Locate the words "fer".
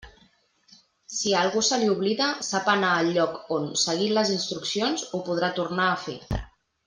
6.09-6.19